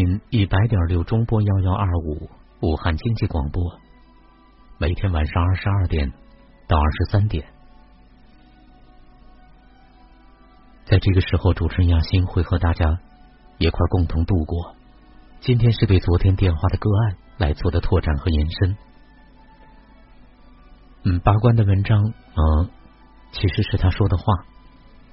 [0.00, 2.30] 频一百点六中波幺幺二五
[2.62, 3.78] 武汉经济广播，
[4.78, 6.10] 每天晚上二十二点
[6.66, 7.44] 到二十三点，
[10.86, 12.98] 在这个时候，主持人亚欣会和大家
[13.58, 14.74] 一块共同度过。
[15.40, 18.76] 今天是对昨天电话的个案来做的拓展和延伸。
[21.04, 22.02] 嗯，八关的文章，
[22.36, 22.70] 嗯，
[23.32, 24.24] 其实是他说的话，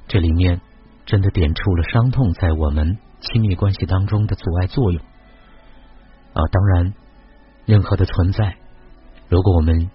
[0.08, 0.62] 这里面
[1.06, 2.98] 真的点出了伤痛在我们。
[3.20, 5.02] 亲密关系当中的阻碍作用
[6.34, 6.94] 啊，当然，
[7.66, 8.58] 任何的存在，
[9.28, 9.90] 如果我们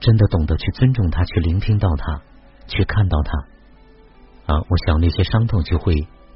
[0.00, 2.20] 真的懂得去尊重它，去聆听到它，
[2.66, 5.94] 去看到它啊，我想那些伤痛就会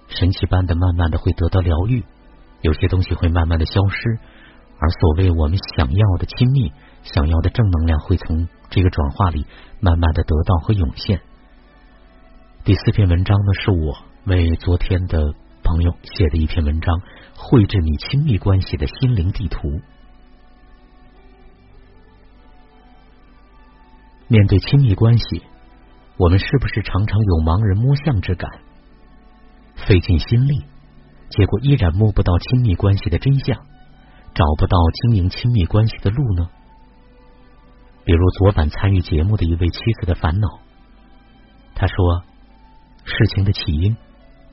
[0.08, 2.02] 神奇般的慢慢的会得到疗愈，
[2.62, 4.18] 有些东西会慢慢的消失，
[4.78, 9.44] 而所谓我们想要的亲密，想要的正能量，会从这个转化里
[9.80, 11.20] 慢慢的得到和涌现。
[12.64, 15.34] 第四篇文章呢，是我为昨天的。
[15.70, 17.00] 朋友写的一篇文章，
[17.36, 19.80] 绘制你亲密关系的心灵地图。
[24.26, 25.44] 面对亲密关系，
[26.16, 28.50] 我们是不是常常有盲人摸象之感，
[29.76, 30.64] 费尽心力，
[31.28, 33.56] 结果依然摸不到亲密关系的真相，
[34.34, 36.50] 找不到经营亲密关系的路呢？
[38.04, 40.48] 比如昨晚参与节目的一位妻子的烦恼，
[41.76, 42.24] 他说，
[43.04, 43.96] 事情的起因。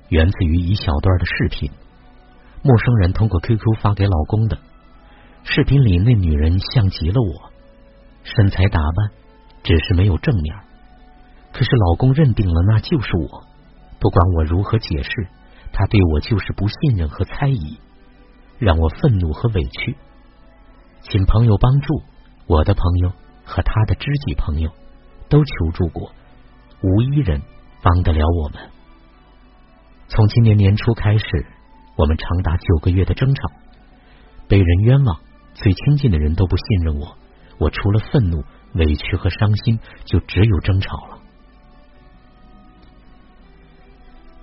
[0.09, 1.69] 源自于一小段的视频，
[2.63, 4.57] 陌生人通过 QQ 发给老公的。
[5.43, 7.51] 视频里那女人像极了我，
[8.23, 9.11] 身材打扮
[9.63, 10.55] 只是没有正面，
[11.51, 13.43] 可是老公认定了那就是我。
[13.99, 15.27] 不管我如何解释，
[15.73, 17.77] 他对我就是不信任和猜疑，
[18.59, 19.97] 让我愤怒和委屈。
[21.01, 22.01] 请朋友帮助，
[22.47, 23.11] 我的朋友
[23.43, 24.71] 和他的知己朋友
[25.27, 26.13] 都求助过，
[26.81, 27.41] 无一人
[27.81, 28.59] 帮得了我们。
[30.09, 31.25] 从今年年初开始，
[31.97, 33.51] 我们长达九个月的争吵，
[34.47, 35.19] 被人冤枉，
[35.53, 37.17] 最亲近的人都不信任我，
[37.59, 41.19] 我除了愤怒、委屈和伤心，就只有争吵了。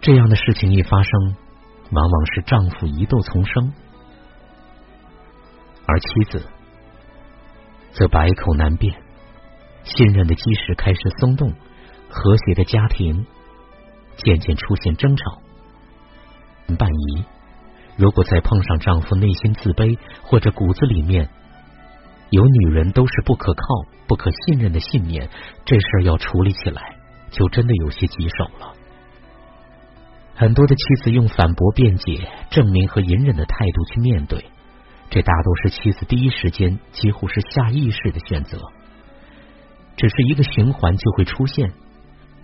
[0.02, 1.36] 这样的事情一发生，
[1.90, 3.72] 往往是丈夫疑窦丛生，
[5.86, 6.46] 而妻子
[7.92, 8.94] 则百口难辩，
[9.84, 11.54] 信任的基石开始松动，
[12.10, 13.24] 和谐的家庭
[14.16, 15.40] 渐渐出现争吵。
[16.66, 17.24] 半疑，
[17.96, 21.28] 如果再碰上丈夫内心自卑，或者骨子里面
[22.30, 23.62] 有女人都是不可靠、
[24.08, 25.28] 不可信任的信念，
[25.64, 26.96] 这事儿要处理起来
[27.30, 28.72] 就真的有些棘手了。
[30.34, 34.44] 很多的妻子用反驳、辩解、证明和隐忍的态度去面对，
[35.10, 38.58] 这大多是妻子第一时间几乎是下意识的选择。
[39.96, 41.72] 只是一个循环就会出现，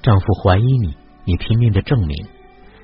[0.03, 2.29] 丈夫怀疑你，你拼命的证明。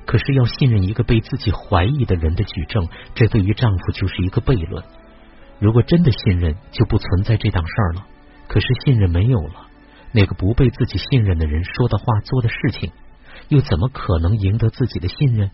[0.07, 4.85] 可是要信任一个被自己怀疑的人的举证，这对于丈夫就是一个悖论。
[5.59, 8.07] 如果真的信任，就不存在这档事儿了。
[8.47, 9.67] 可是信任没有了，
[10.13, 12.93] 那个不被自己信任的人说的话、做的事情，
[13.49, 15.51] 又怎么可能赢得自己的信任？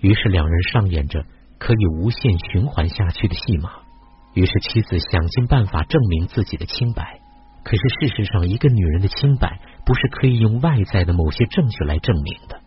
[0.00, 1.24] 于是两人上演着
[1.58, 3.70] 可以无限循环下去的戏码。
[4.34, 7.20] 于是妻子想尽办法证明自己的清白。
[7.62, 12.60] 可是事实上，一个女人的清白不是可以用外在的某些证据来证明的。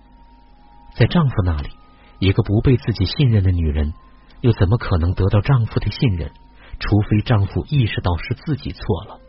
[0.98, 1.70] 在丈夫那里，
[2.18, 3.94] 一个不被自己信任的女人，
[4.42, 6.32] 又怎么可能得到丈夫的信任？
[6.80, 9.20] 除非丈夫意识到是自己错了。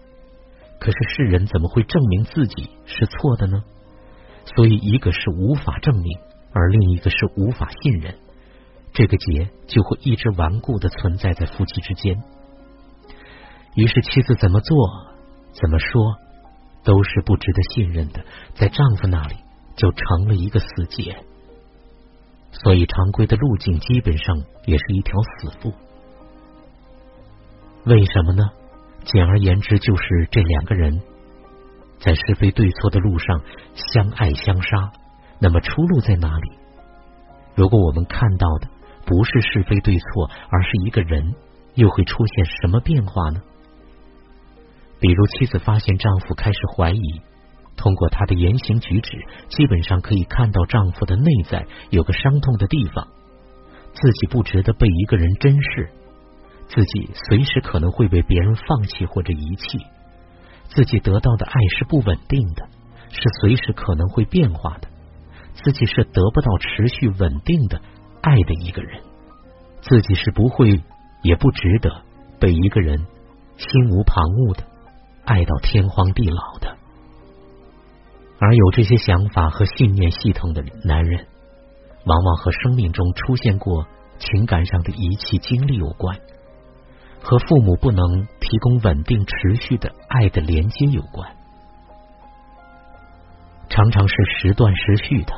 [0.81, 3.63] 可是世人怎么会证明自己是错的呢？
[4.57, 6.19] 所以，一个是无法证明，
[6.55, 8.15] 而另一个是无法信任，
[8.95, 12.17] 这个结就会一直顽固的存在在夫妻之间。
[13.75, 14.77] 于是，妻子怎么做、
[15.53, 16.17] 怎么说，
[16.83, 18.25] 都是不值得信任的，
[18.55, 19.35] 在丈夫那里
[19.77, 21.25] 就成了一个死结。
[22.51, 24.37] 所以，常规的路径基本上
[24.67, 25.75] 也是一条死路。
[27.85, 28.45] 为什么呢？
[29.05, 31.01] 简而言之，就是这两个人
[32.01, 33.41] 在是非对错的路上
[33.75, 34.93] 相爱相杀。
[35.39, 36.59] 那么，出路在哪里？
[37.55, 38.69] 如果我们看到的
[39.07, 41.35] 不是是非对错，而是一个人，
[41.75, 43.41] 又会出现什么变化呢？
[45.01, 47.23] 比如，妻子发现丈夫开始怀疑。
[47.79, 49.17] 通过她的言行举止，
[49.49, 53.09] 基本上可以看到丈夫的内在有个伤痛的地方，
[53.95, 55.89] 自己不值得被一个人珍视，
[56.67, 59.79] 自己随时可能会被别人放弃或者遗弃，
[60.69, 62.69] 自己得到的爱是不稳定的，
[63.11, 64.89] 是随时可能会变化的，
[65.55, 67.81] 自己是得不到持续稳定的
[68.21, 69.01] 爱的一个人，
[69.81, 70.83] 自己是不会
[71.23, 72.03] 也不值得
[72.41, 72.99] 被一个人
[73.57, 74.65] 心无旁骛的
[75.25, 76.78] 爱到天荒地老的。
[78.41, 81.27] 而有这些想法和信念系统的男人，
[82.05, 83.87] 往往和生命中出现过
[84.19, 86.19] 情感上的遗弃经历有关，
[87.21, 91.31] 和父母不能提供稳定持续的爱的连接有关，
[93.69, 95.33] 常常是时断时续的，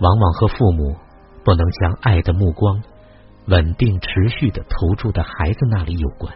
[0.00, 0.96] 往往和父母
[1.44, 2.82] 不能将爱的目光
[3.46, 6.32] 稳定持续的投注在孩子那里有关，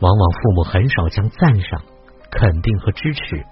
[0.00, 1.82] 往往父母很少将赞赏、
[2.30, 3.44] 肯定和支持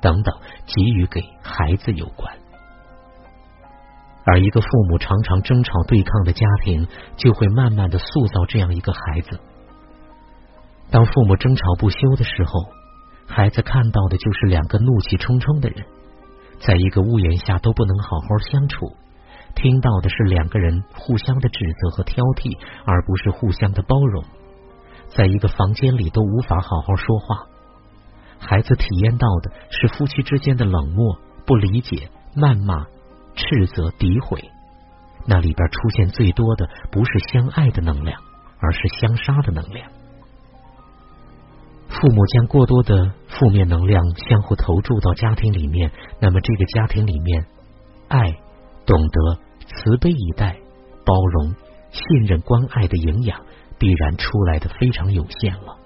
[0.00, 0.34] 等等
[0.66, 2.36] 给予给孩子有关。
[4.24, 6.86] 而一个父母常常争吵对抗的家庭，
[7.16, 9.40] 就会慢慢的塑造这样一个孩子。
[10.90, 12.66] 当父母争吵不休的时候，
[13.26, 15.84] 孩子看到的就是两个怒气冲冲的人，
[16.60, 18.96] 在一个屋檐下都不能好好相处，
[19.54, 24.24] 听到的是两个人互相的指责和挑剔，而不是互相的包容。
[25.08, 27.46] 在一个房间里都无法好好说话，
[28.38, 32.86] 孩子体验到的是夫妻之间的冷漠、不理解、谩骂。
[33.40, 34.50] 斥责、诋毁，
[35.24, 38.20] 那里边出现最多的不是相爱的能量，
[38.58, 39.88] 而是相杀的能量。
[41.86, 47.46] 父母将过多的负面能量相互投注到家庭里面，那么这个家庭里面，
[48.08, 48.32] 爱、
[48.84, 49.38] 懂得、
[49.68, 50.58] 慈悲以待、
[51.06, 51.54] 包容、
[51.92, 53.40] 信任、关爱的营养，
[53.78, 55.77] 必然出来的非常有限了。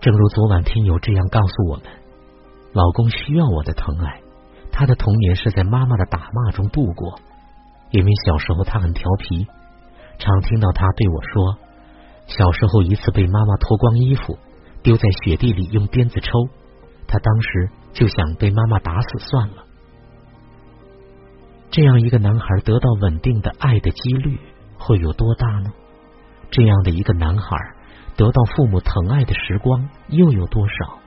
[0.00, 1.84] 正如昨晚听友这样告诉我们
[2.72, 4.22] ：“老公需要我的疼爱。”
[4.72, 7.18] 他的童年是在妈妈的打骂中度过，
[7.90, 9.46] 因为小时候他很调皮，
[10.18, 11.58] 常听到他对我说，
[12.26, 14.38] 小时候一次被妈妈脱光衣服
[14.82, 16.30] 丢在雪地里用鞭子抽，
[17.06, 19.64] 他当时就想被妈妈打死算了。
[21.70, 24.38] 这样一个男孩得到稳定的爱的几率
[24.78, 25.70] 会有多大呢？
[26.50, 27.56] 这样的一个男孩
[28.16, 30.98] 得到父母疼爱的时光又有多少？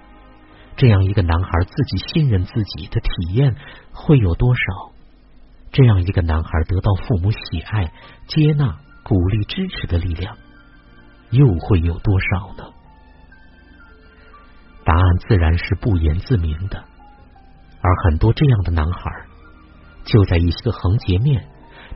[0.76, 3.56] 这样一个男孩自己信任自己的体验
[3.92, 4.92] 会有多少？
[5.72, 7.92] 这样一个男孩得到父母喜爱、
[8.28, 10.38] 接纳、鼓励、支持的力量
[11.30, 12.64] 又会有多少呢？
[14.86, 16.84] 答案自然是不言自明的。
[17.82, 19.12] 而很多这样的男孩，
[20.06, 21.48] 就在一些横截面，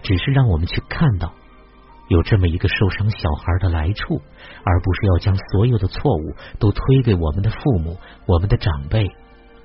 [0.03, 1.33] 只是让我们去看到。
[2.09, 4.21] 有这么一个受伤小孩的来处，
[4.63, 9.09] 而不是要将所有的错误都推给我们的父母、我们的长辈、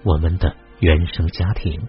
[0.05, 1.81] 我们的原生家庭。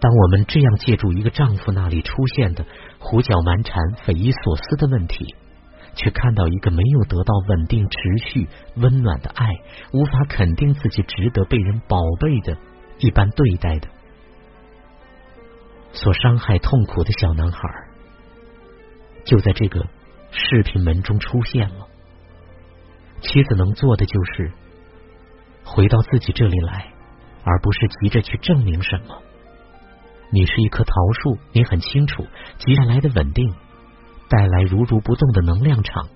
[0.00, 2.66] 当我们这样借助一个丈夫那里出现的
[2.98, 5.34] 胡搅蛮缠、匪夷所思的问题，
[5.94, 7.98] 却看到一个没有得到稳定、持
[8.28, 8.46] 续、
[8.76, 9.48] 温暖的爱，
[9.94, 12.58] 无法肯定自己值得被人宝贝的
[12.98, 13.88] 一般对待的，
[15.92, 17.58] 所伤害、痛苦的小男孩。
[19.24, 19.86] 就在这个
[20.30, 21.86] 视频门中出现了。
[23.20, 24.52] 妻子能做的就是
[25.64, 26.92] 回到自己这里来，
[27.42, 29.22] 而不是急着去证明什么。
[30.30, 32.26] 你是一棵桃树，你很清楚，
[32.58, 33.54] 急下来的稳定
[34.28, 36.08] 带来如如不动的能量场，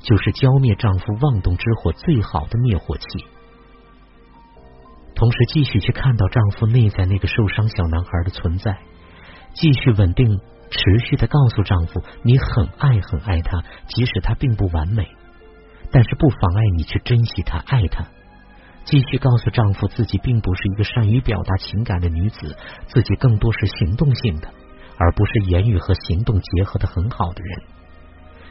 [0.00, 3.04] 就是浇灭丈夫妄动之火最好的灭火器。
[5.14, 8.80] 同时，继续去看到丈夫内在那个受伤小男孩的存在，
[9.54, 10.40] 继续稳定。
[10.70, 15.08] 持续的告诉丈夫，你很爱很爱他，即使他并不完美，
[15.90, 18.06] 但是不妨碍你去珍惜他、爱他。
[18.84, 22.56] 继续告诉丈夫，自己并不是一个善于表达情感的女子，
[22.86, 24.48] 自己更多是行动性的，
[24.96, 27.62] 而不是言语和行动结合的很好的人。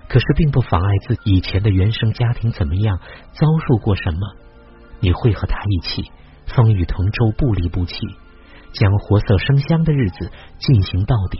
[0.07, 2.99] 可是并不妨碍自己以前的原生家庭怎么样，
[3.31, 4.19] 遭受过什么，
[4.99, 6.11] 你会和他一起
[6.47, 7.95] 风雨同舟、不离不弃，
[8.73, 11.39] 将活色生香的日子进行到底。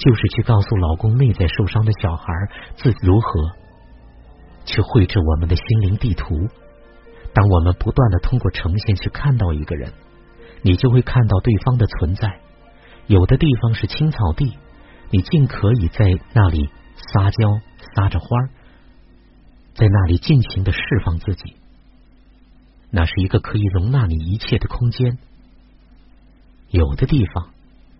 [0.00, 2.24] 就是去告诉老公内在受伤的小孩，
[2.76, 3.50] 自己如何
[4.64, 6.48] 去绘制我们的心灵地图。
[7.34, 9.92] 当我们不断的通过呈现去看到一个人，
[10.62, 12.40] 你就会看到对方的存在。
[13.08, 14.56] 有的地方是青草地，
[15.10, 17.60] 你尽可以在那里撒娇
[17.94, 18.26] 撒着花，
[19.74, 21.56] 在那里尽情的释放自己。
[22.90, 25.18] 那是一个可以容纳你一切的空间。
[26.70, 27.50] 有的地方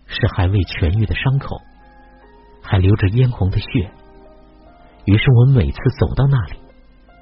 [0.07, 1.61] 是还未痊愈的伤口。
[2.63, 3.91] 还流着嫣红的血，
[5.05, 6.55] 于是我每次走到那里，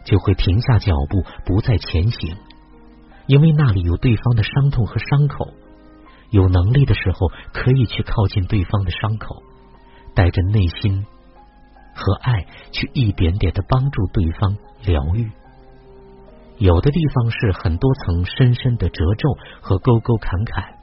[0.05, 2.37] 就会停下脚步，不再前行，
[3.27, 5.49] 因为那里有对方的伤痛和伤口。
[6.31, 9.43] 有能力的时候，可以去靠近对方的伤口，
[10.15, 11.07] 带着内心
[11.95, 15.31] 和爱，去一点点的帮助对方疗愈。
[16.59, 20.75] 有的地方是很多层深深的褶皱和沟沟坎坎，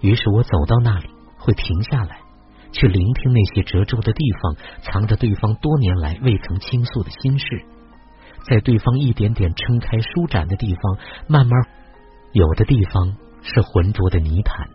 [0.00, 2.20] 于是我走到那里，会停下来。
[2.72, 7.64] 去聆听那些褶皱的地方，藏着对方多年来未曾倾诉的心事，
[8.48, 11.52] 在对方一点点撑开舒展的地方，慢慢
[12.32, 14.68] 有的地方是浑浊的泥潭，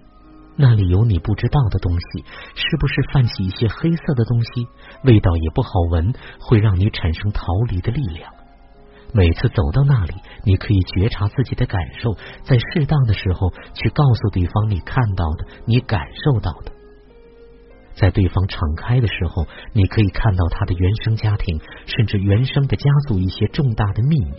[0.57, 2.23] 那里有你不知道的东西，
[2.55, 4.67] 是不是泛起一些黑色的东西？
[5.03, 8.31] 味道也不好闻，会让你产生逃离的力量。
[9.13, 16.75] 每次走到那里，你可以觉察自己的感受，在适当的时候去告诉对方你看到的、你感受到的。
[17.95, 24.35] 在对方敞开的时候，你可以看到他的原生家庭，甚至原生的家族一些重大的秘密。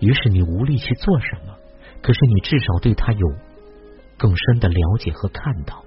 [0.00, 1.54] 于是你无力去做什么，
[2.02, 3.28] 可是你至少对他有
[4.16, 5.84] 更深的了解和看到。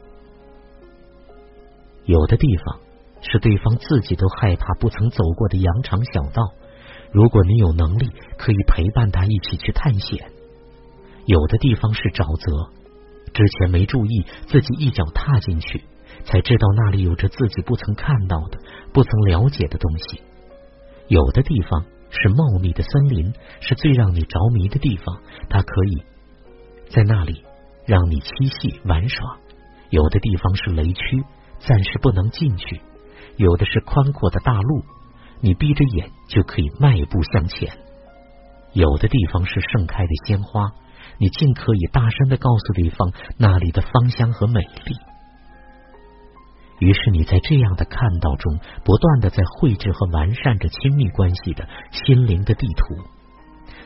[2.05, 2.79] 有的地方
[3.21, 6.53] 是对方自己都害怕、不曾走过的羊肠小道。
[7.11, 10.31] 如果你有能力，可以陪伴他一起去探险。
[11.25, 12.71] 有的地方是沼泽，
[13.33, 15.83] 之前没注意，自己一脚踏进去，
[16.25, 18.57] 才知道那里有着自己不曾看到的、
[18.93, 20.21] 不曾了解的东西。
[21.07, 26.03] 有的地方是茂密的森林，是最让你着迷的地方，它可以
[26.89, 27.43] 在那里
[27.85, 29.37] 让你嬉戏玩耍。
[29.89, 31.23] 有的地方是雷区，
[31.59, 32.81] 暂时不能进去。
[33.37, 34.83] 有的是宽阔的大路。
[35.41, 37.69] 你闭着眼就可以迈步向前。
[38.73, 40.73] 有的地方是盛开的鲜花，
[41.17, 44.95] 你尽可以大声的告诉对方那里的芳香和美丽。
[46.79, 52.95] 于是你在这样的看到中，不断的在绘制和完善着亲密关系的心灵的地图，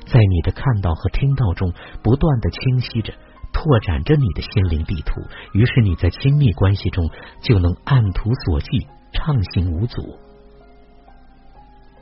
[0.06, 1.74] 在你的看到和听到中，
[2.04, 3.14] 不断的清晰着、
[3.52, 5.22] 拓展着你的心灵地图。
[5.54, 7.10] 于是你在亲密关系中
[7.42, 10.20] 就能按图索骥，畅行无阻。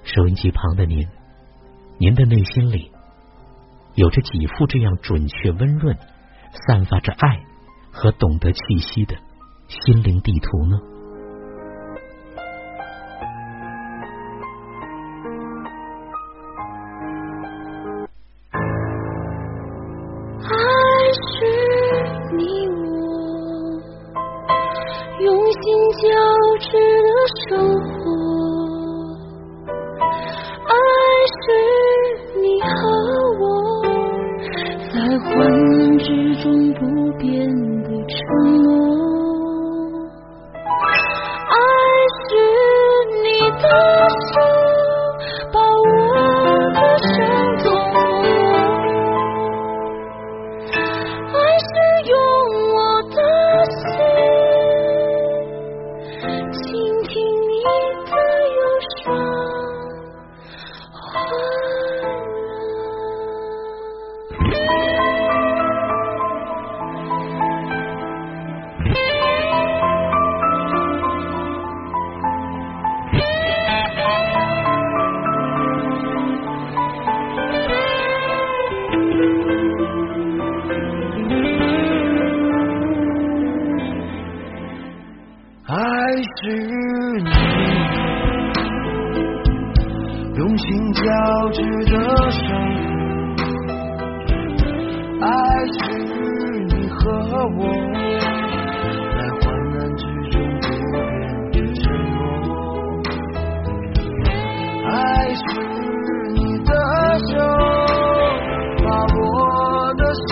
[0.03, 1.07] 收音机旁的您，
[1.99, 2.91] 您的内心里
[3.95, 5.97] 有着几副这样准确、温润、
[6.67, 7.43] 散发着爱
[7.91, 9.15] 和懂得气息的
[9.71, 10.90] 心灵地图呢？
[109.97, 110.30] the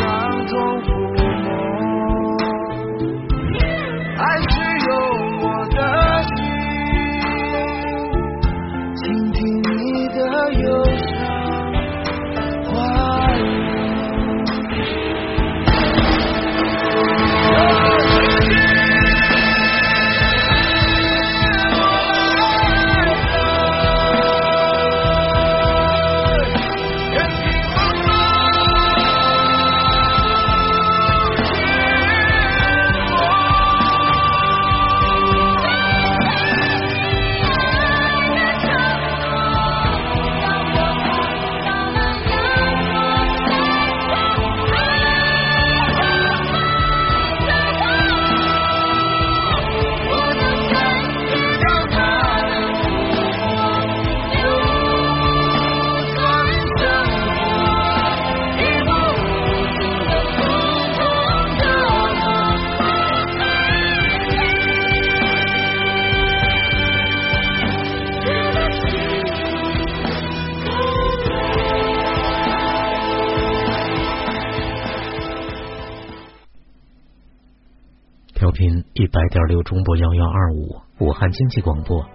[78.94, 82.06] 一百点六中波幺幺二五，武汉经济广播，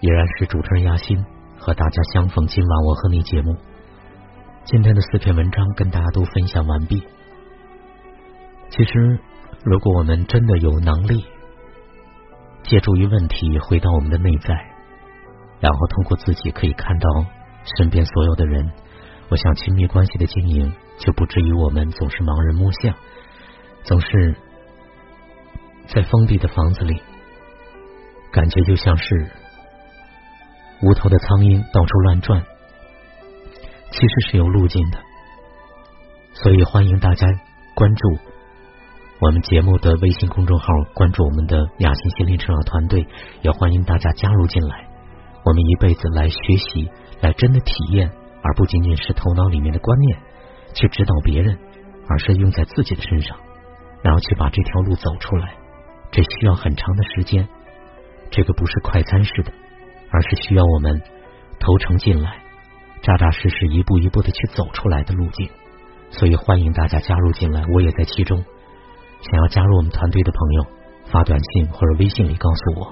[0.00, 1.24] 依然是主持人亚欣
[1.56, 2.44] 和大家相逢。
[2.48, 3.56] 今晚我和你节目，
[4.64, 7.04] 今天的四篇文章跟大家都分享完毕。
[8.70, 9.20] 其实，
[9.62, 11.24] 如果我们真的有能力，
[12.64, 14.54] 借助于问题回到我们的内在，
[15.60, 17.08] 然后通过自己可以看到
[17.76, 18.68] 身边所有的人，
[19.28, 22.92] 我想亲密关系的经营就不至于我们总是盲人摸象，
[23.84, 24.34] 总是
[25.92, 27.02] 在封闭的房子里，
[28.32, 29.30] 感觉就像是
[30.82, 32.42] 无头的苍蝇到处乱转。
[33.90, 34.98] 其实是有路径的，
[36.32, 37.26] 所以欢迎大家
[37.74, 38.18] 关注
[39.18, 43.04] 我们节目的微信公众号，关注我们的雅欣心灵成长团队，
[43.42, 44.86] 也欢迎大家加入进来。
[45.44, 46.88] 我们一辈子来学习，
[47.20, 48.08] 来真的体验，
[48.42, 50.20] 而不仅仅是头脑里面的观念
[50.72, 51.58] 去指导别人，
[52.08, 53.36] 而是用在自己的身上，
[54.02, 55.56] 然后去把这条路走出来。
[56.12, 57.48] 这需要很长的时间，
[58.30, 59.52] 这个不是快餐式的，
[60.10, 61.00] 而是需要我们
[61.58, 62.42] 投诚进来。
[63.02, 65.48] 扎扎实实、一步一步的去走出来的路径，
[66.10, 68.44] 所以欢迎大家加入进来，我也在其中。
[69.22, 70.66] 想要加入我们团队的朋友，
[71.10, 72.86] 发短信或者微信里告诉我。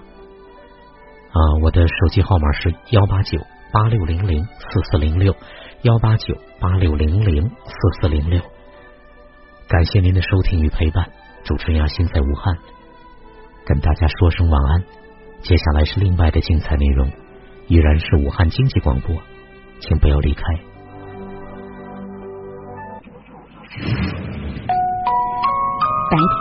[1.30, 3.38] 啊，我的手机号码是幺八九
[3.70, 5.34] 八六零零四四零六，
[5.82, 8.40] 幺八九八六零零四四零六。
[9.68, 11.10] 感谢您的收听与陪伴，
[11.44, 12.56] 主持人亚欣在武汉，
[13.68, 14.80] 跟大家说声晚安。
[15.44, 17.06] 接下来是另外的精彩内容，
[17.66, 19.14] 依然是武汉经济广播。
[19.78, 20.42] 请不要离开。
[26.08, 26.40] 白天，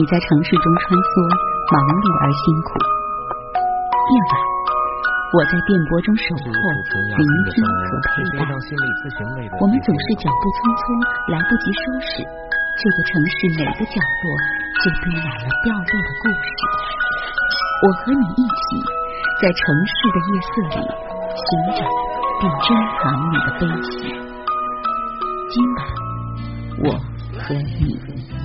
[0.00, 1.12] 你在城市中穿梭，
[1.76, 2.72] 忙碌而辛苦；
[4.08, 4.40] 夜晚，
[5.36, 6.48] 我在电波中守候，
[7.20, 8.48] 聆听和陪伴。
[9.60, 10.82] 我们总是脚步匆匆，
[11.28, 12.24] 来不及收拾
[12.76, 14.24] 这个城市每个角落，
[14.84, 16.44] 就堆满了掉落的故事。
[17.82, 18.66] 我和你一起，
[19.40, 20.84] 在城市的夜色里
[21.34, 21.48] 寻
[21.80, 21.80] 找。
[22.38, 22.66] 并珍
[23.00, 23.92] 藏你的悲喜。
[25.48, 25.78] 今晚，
[26.84, 26.86] 我
[27.40, 28.35] 和你。